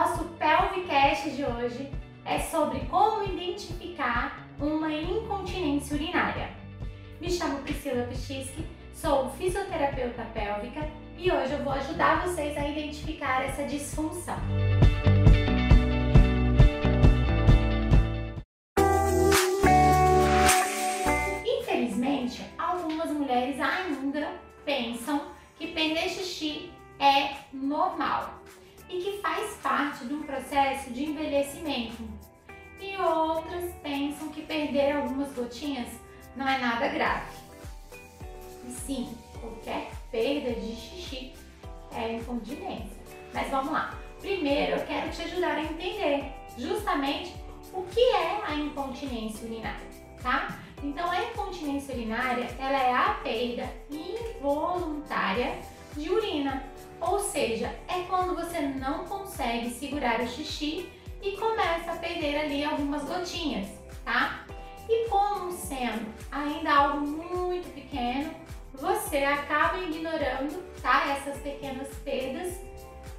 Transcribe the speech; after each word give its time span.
nosso 0.00 0.24
Pelvicast 0.38 1.30
de 1.32 1.44
hoje 1.44 1.92
é 2.24 2.38
sobre 2.38 2.80
como 2.86 3.22
identificar 3.22 4.46
uma 4.58 4.90
incontinência 4.90 5.94
urinária. 5.94 6.48
Me 7.20 7.30
chamo 7.30 7.58
Priscila 7.58 8.04
Pichiski, 8.04 8.64
sou 8.94 9.28
fisioterapeuta 9.32 10.22
pélvica 10.32 10.88
e 11.18 11.30
hoje 11.30 11.52
eu 11.52 11.62
vou 11.62 11.74
ajudar 11.74 12.26
vocês 12.26 12.56
a 12.56 12.66
identificar 12.66 13.44
essa 13.44 13.64
disfunção. 13.64 14.38
Infelizmente, 21.44 22.42
algumas 22.56 23.10
mulheres 23.10 23.60
ainda 23.60 24.32
pensam 24.64 25.26
que 25.58 25.66
perder 25.66 26.08
xixi 26.08 26.72
é 26.98 27.34
normal 27.52 28.39
e 28.90 28.98
que 28.98 29.18
faz 29.22 29.56
parte 29.56 30.04
de 30.04 30.14
um 30.14 30.22
processo 30.22 30.90
de 30.90 31.04
envelhecimento. 31.04 32.02
E 32.80 32.96
outras 32.96 33.72
pensam 33.82 34.28
que 34.28 34.42
perder 34.42 34.96
algumas 34.96 35.32
gotinhas 35.32 35.88
não 36.34 36.48
é 36.48 36.58
nada 36.58 36.88
grave. 36.88 37.26
E 38.66 38.70
sim, 38.70 39.14
qualquer 39.40 39.90
perda 40.10 40.52
de 40.52 40.74
xixi 40.74 41.34
é 41.94 42.14
incontinência. 42.14 42.98
Mas 43.32 43.48
vamos 43.50 43.72
lá. 43.72 43.94
Primeiro 44.20 44.76
eu 44.76 44.86
quero 44.86 45.10
te 45.10 45.22
ajudar 45.22 45.56
a 45.56 45.62
entender 45.62 46.32
justamente 46.58 47.34
o 47.72 47.82
que 47.84 48.00
é 48.00 48.42
a 48.44 48.54
incontinência 48.54 49.46
urinária, 49.46 49.86
tá? 50.22 50.58
Então 50.82 51.10
a 51.10 51.22
incontinência 51.22 51.94
urinária, 51.94 52.48
ela 52.58 52.82
é 52.82 52.92
a 52.92 53.14
perda 53.22 53.70
involuntária 53.90 55.58
seja, 57.30 57.68
é 57.88 58.02
quando 58.08 58.34
você 58.34 58.60
não 58.60 59.04
consegue 59.04 59.70
segurar 59.70 60.20
o 60.20 60.28
xixi 60.28 60.90
e 61.22 61.32
começa 61.36 61.92
a 61.92 61.96
perder 61.96 62.38
ali 62.40 62.64
algumas 62.64 63.04
gotinhas, 63.04 63.68
tá? 64.04 64.44
E 64.88 65.08
como 65.08 65.52
sendo 65.52 66.12
ainda 66.30 66.74
algo 66.74 67.06
muito 67.06 67.72
pequeno, 67.72 68.34
você 68.74 69.18
acaba 69.18 69.78
ignorando, 69.78 70.60
tá? 70.82 71.08
Essas 71.08 71.40
pequenas 71.40 71.88
perdas 72.04 72.60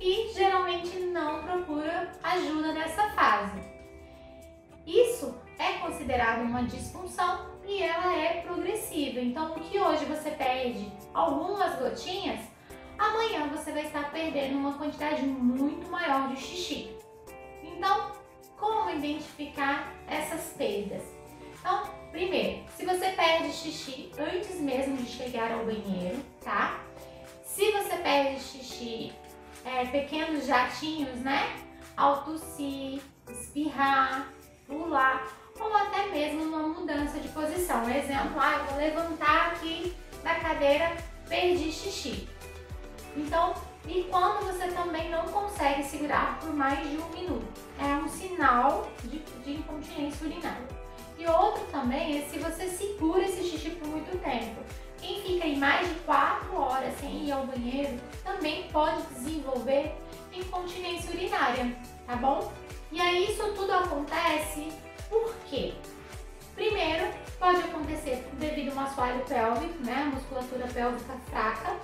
e 0.00 0.32
geralmente 0.32 0.98
não 1.00 1.42
procura 1.42 2.10
ajuda 2.22 2.72
nessa 2.72 3.10
fase. 3.10 3.60
Isso 4.86 5.34
é 5.58 5.74
considerado 5.74 6.42
uma 6.42 6.62
disfunção 6.62 7.46
e 7.66 7.82
ela 7.82 8.16
é 8.16 8.40
progressiva. 8.40 9.20
Então, 9.20 9.52
o 9.52 9.60
que 9.60 9.78
hoje 9.78 10.06
você 10.06 10.30
perde 10.30 10.90
algumas 11.12 11.78
gotinhas, 11.78 12.40
amanhã 12.98 13.48
você 13.48 13.72
vai 13.72 13.86
estar 13.86 14.10
perdendo 14.10 14.58
uma 14.58 14.74
quantidade 14.74 15.22
muito 15.22 15.88
maior 15.88 16.28
de 16.28 16.40
xixi. 16.40 16.90
Então, 17.62 18.12
como 18.56 18.90
identificar 18.90 19.92
essas 20.06 20.52
perdas? 20.54 21.02
Então, 21.60 21.88
primeiro, 22.10 22.64
se 22.76 22.84
você 22.84 23.10
perde 23.10 23.52
xixi 23.52 24.10
antes 24.18 24.60
mesmo 24.60 24.96
de 24.96 25.06
chegar 25.06 25.52
ao 25.52 25.64
banheiro, 25.64 26.18
tá? 26.42 26.80
Se 27.44 27.70
você 27.70 27.96
perde 27.96 28.40
xixi, 28.40 29.12
é, 29.64 29.84
pequenos 29.86 30.46
jatinhos, 30.46 31.20
né? 31.20 31.56
Ao 31.96 32.22
tossir, 32.22 33.00
espirrar, 33.28 34.32
pular, 34.66 35.26
ou 35.58 35.74
até 35.74 36.06
mesmo 36.06 36.42
uma 36.44 36.68
mudança 36.68 37.18
de 37.18 37.28
posição. 37.28 37.88
Exemplo, 37.90 38.38
ah, 38.40 38.64
vou 38.68 38.78
levantar 38.78 39.52
aqui 39.52 39.94
da 40.22 40.34
cadeira, 40.36 40.96
perdi 41.28 41.72
xixi. 41.72 42.28
Então, 43.16 43.54
e 43.86 44.04
quando 44.10 44.44
você 44.46 44.68
também 44.68 45.10
não 45.10 45.24
consegue 45.26 45.82
segurar 45.82 46.38
por 46.40 46.52
mais 46.52 46.78
de 46.88 46.96
um 46.98 47.08
minuto, 47.10 47.46
é 47.78 47.94
um 47.94 48.08
sinal 48.08 48.88
de, 49.04 49.18
de 49.18 49.52
incontinência 49.52 50.26
urinária. 50.26 50.68
E 51.18 51.26
outro 51.26 51.64
também 51.72 52.18
é 52.18 52.22
se 52.22 52.38
você 52.38 52.68
segura 52.68 53.24
esse 53.24 53.42
xixi 53.44 53.70
por 53.70 53.88
muito 53.88 54.16
tempo. 54.22 54.62
Quem 54.98 55.22
fica 55.22 55.46
em 55.46 55.58
mais 55.58 55.88
de 55.88 55.94
4 56.00 56.56
horas 56.56 56.94
sem 57.00 57.24
ir 57.24 57.32
ao 57.32 57.46
banheiro 57.46 57.98
também 58.24 58.68
pode 58.70 59.02
desenvolver 59.14 59.94
incontinência 60.32 61.10
urinária, 61.10 61.76
tá 62.06 62.16
bom? 62.16 62.52
E 62.92 63.00
aí 63.00 63.30
isso 63.30 63.42
tudo 63.54 63.72
acontece 63.72 64.72
por 65.08 65.34
quê? 65.48 65.74
Primeiro, 66.54 67.08
pode 67.38 67.58
acontecer 67.58 68.26
devido 68.34 68.72
a 68.72 68.80
um 68.80 68.84
assoalho 68.84 69.24
pélvico, 69.24 69.84
né, 69.84 70.08
a 70.08 70.14
musculatura 70.14 70.66
pélvica 70.66 71.14
fraca, 71.30 71.76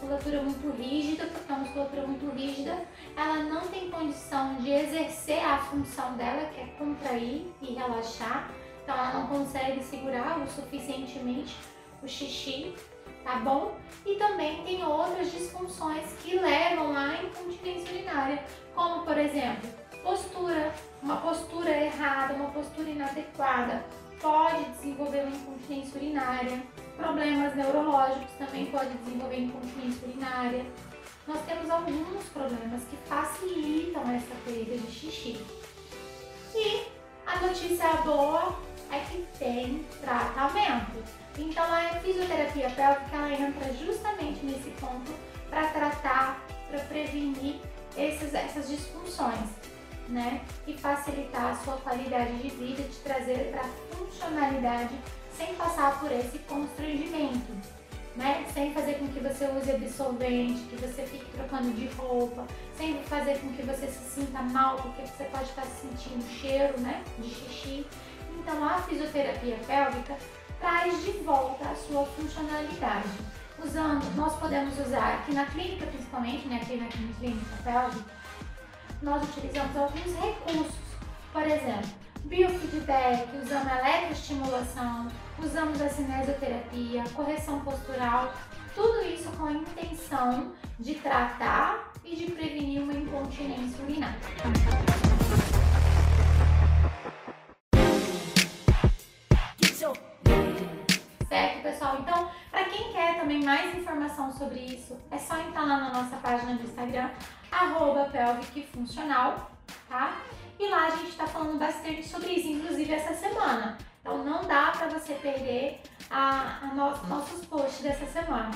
musculatura 0.00 0.42
muito 0.42 0.76
rígida, 0.76 1.26
porque 1.26 1.52
a 1.52 1.56
musculatura 1.56 2.06
muito 2.06 2.30
rígida, 2.34 2.78
ela 3.16 3.36
não 3.44 3.60
tem 3.68 3.90
condição 3.90 4.56
de 4.56 4.70
exercer 4.70 5.44
a 5.44 5.58
função 5.58 6.16
dela, 6.16 6.48
que 6.54 6.60
é 6.60 6.66
contrair 6.78 7.52
e 7.60 7.74
relaxar, 7.74 8.50
então 8.82 8.94
ela 8.94 9.12
não 9.12 9.26
consegue 9.26 9.82
segurar 9.84 10.38
o 10.38 10.48
suficientemente 10.48 11.54
o 12.02 12.08
xixi, 12.08 12.74
tá 13.22 13.36
bom? 13.36 13.76
E 14.06 14.14
também 14.14 14.64
tem 14.64 14.82
outras 14.82 15.30
disfunções 15.32 16.10
que 16.22 16.38
levam 16.38 16.96
à 16.96 17.22
incontinência 17.22 17.94
urinária, 17.94 18.42
como 18.74 19.04
por 19.04 19.18
exemplo, 19.18 19.68
postura, 20.02 20.72
uma 21.02 21.18
postura 21.18 21.70
errada, 21.70 22.32
uma 22.32 22.48
postura 22.50 22.88
inadequada, 22.88 23.84
pode 24.20 24.64
desenvolver 24.70 25.22
uma 25.22 25.36
incontinência 25.36 26.00
urinária. 26.00 26.62
Problemas 26.96 27.54
neurológicos 27.54 28.30
também 28.38 28.66
podem 28.66 28.96
desenvolver 29.04 29.40
incontinência 29.40 30.08
urinária. 30.08 30.66
Nós 31.26 31.40
temos 31.46 31.70
alguns 31.70 32.24
problemas 32.32 32.82
que 32.84 32.96
facilitam 33.08 34.02
essa 34.10 34.34
perda 34.44 34.76
de 34.76 34.90
xixi. 34.92 35.44
E 36.54 36.86
a 37.26 37.38
notícia 37.40 37.92
boa 38.04 38.58
é 38.90 38.98
que 39.00 39.26
tem 39.38 39.84
tratamento. 40.00 41.02
Então 41.38 41.64
a 41.64 42.00
fisioterapia 42.00 42.70
pélvica 42.70 43.16
ela 43.16 43.32
entra 43.32 43.72
justamente 43.74 44.44
nesse 44.44 44.70
ponto 44.80 45.12
para 45.48 45.68
tratar, 45.68 46.44
para 46.68 46.80
prevenir 46.80 47.56
esses, 47.96 48.34
essas 48.34 48.68
disfunções 48.68 49.48
né? 50.10 50.42
E 50.66 50.76
facilitar 50.76 51.52
a 51.52 51.56
sua 51.56 51.76
qualidade 51.76 52.36
de 52.38 52.48
vida, 52.50 52.82
te 52.82 52.96
trazer 53.00 53.50
para 53.50 53.64
funcionalidade 53.96 54.94
sem 55.36 55.54
passar 55.54 55.98
por 55.98 56.12
esse 56.12 56.38
constrangimento, 56.40 57.52
né? 58.16 58.44
Sem 58.52 58.74
fazer 58.74 58.94
com 58.94 59.08
que 59.08 59.20
você 59.20 59.46
use 59.46 59.70
absorvente, 59.70 60.60
que 60.62 60.76
você 60.76 61.02
fique 61.04 61.24
trocando 61.32 61.70
de 61.72 61.86
roupa, 61.96 62.46
sem 62.76 63.02
fazer 63.04 63.38
com 63.38 63.52
que 63.52 63.62
você 63.62 63.86
se 63.86 64.20
sinta 64.20 64.42
mal, 64.42 64.76
porque 64.76 65.02
você 65.02 65.24
pode 65.24 65.44
estar 65.44 65.64
sentindo 65.64 66.28
cheiro, 66.28 66.78
né? 66.80 67.02
De 67.18 67.28
xixi. 67.28 67.86
Então 68.38 68.64
a 68.64 68.78
fisioterapia 68.82 69.56
pélvica 69.66 70.16
traz 70.58 71.04
de 71.04 71.12
volta 71.12 71.68
a 71.68 71.74
sua 71.74 72.04
funcionalidade. 72.04 73.08
Usando, 73.62 74.04
nós 74.16 74.38
podemos 74.38 74.78
usar 74.78 75.14
aqui 75.14 75.34
na 75.34 75.44
clínica 75.46 75.86
principalmente, 75.86 76.48
né? 76.48 76.60
Aqui 76.62 76.76
na 76.76 76.86
clínica 76.86 77.56
pélvica, 77.62 78.10
nós 79.02 79.22
utilizamos 79.24 79.76
alguns 79.76 80.14
recursos, 80.16 80.74
por 81.32 81.42
exemplo, 81.42 81.88
biofeedback, 82.24 83.36
usamos 83.42 83.72
eletroestimulação, 83.72 85.08
usamos 85.38 85.80
a 85.80 85.88
cinesioterapia, 85.88 87.04
correção 87.14 87.60
postural, 87.60 88.32
tudo 88.74 89.02
isso 89.06 89.30
com 89.32 89.46
a 89.46 89.52
intenção 89.52 90.52
de 90.78 90.94
tratar 90.96 91.92
e 92.04 92.14
de 92.14 92.30
prevenir 92.30 92.82
uma 92.82 92.92
incontinência 92.92 93.82
urinária. 93.84 94.18
Certo, 101.28 101.62
pessoal? 101.62 101.98
Então, 102.00 102.30
também 103.30 103.44
mais 103.44 103.72
informação 103.76 104.32
sobre 104.32 104.58
isso, 104.58 104.98
é 105.08 105.16
só 105.16 105.38
entrar 105.38 105.60
lá 105.60 105.78
na 105.78 105.92
nossa 105.92 106.16
página 106.16 106.54
do 106.54 106.64
Instagram, 106.64 107.08
arroba 107.52 108.06
pelvic 108.06 108.66
funcional, 108.72 109.52
tá? 109.88 110.16
E 110.58 110.66
lá 110.66 110.86
a 110.86 110.90
gente 110.90 111.16
tá 111.16 111.28
falando 111.28 111.56
bastante 111.56 112.08
sobre 112.08 112.32
isso, 112.32 112.48
inclusive 112.48 112.92
essa 112.92 113.14
semana. 113.14 113.78
Então 114.00 114.24
não 114.24 114.42
dá 114.42 114.72
para 114.76 114.88
você 114.88 115.14
perder 115.14 115.80
a, 116.10 116.58
a 116.60 116.66
no, 116.74 116.90
nossos 117.06 117.46
posts 117.46 117.82
dessa 117.82 118.04
semana. 118.06 118.50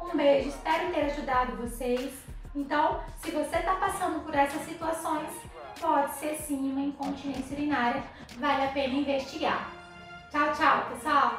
Um 0.00 0.16
beijo, 0.16 0.50
espero 0.50 0.92
ter 0.92 1.06
ajudado 1.06 1.56
vocês. 1.56 2.12
Então, 2.54 3.00
se 3.20 3.32
você 3.32 3.56
está 3.56 3.74
passando 3.74 4.24
por 4.24 4.36
essas 4.36 4.62
situações, 4.62 5.30
pode 5.80 6.14
ser 6.14 6.36
sim 6.36 6.70
uma 6.70 6.82
incontinência 6.82 7.56
urinária, 7.56 8.04
vale 8.38 8.66
a 8.66 8.68
pena 8.68 8.94
investigar. 8.94 9.68
Tchau, 10.30 10.52
tchau, 10.54 10.86
pessoal! 10.92 11.38